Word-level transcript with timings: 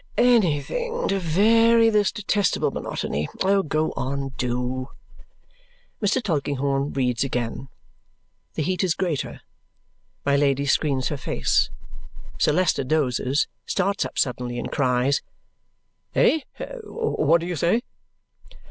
"Anything 0.17 1.07
to 1.09 1.19
vary 1.19 1.91
this 1.91 2.11
detestable 2.11 2.71
monotony. 2.71 3.29
Oh, 3.43 3.61
go 3.61 3.93
on, 3.95 4.29
do!" 4.29 4.89
Mr. 6.01 6.19
Tulkinghorn 6.23 6.93
reads 6.93 7.23
again. 7.23 7.67
The 8.55 8.63
heat 8.63 8.83
is 8.83 8.95
greater; 8.95 9.41
my 10.25 10.35
Lady 10.35 10.65
screens 10.65 11.09
her 11.09 11.17
face. 11.17 11.69
Sir 12.39 12.51
Leicester 12.51 12.83
dozes, 12.83 13.47
starts 13.67 14.03
up 14.03 14.17
suddenly, 14.17 14.57
and 14.57 14.71
cries, 14.71 15.21
"Eh? 16.15 16.39
What 16.83 17.39
do 17.39 17.45
you 17.45 17.55
say?" 17.55 17.83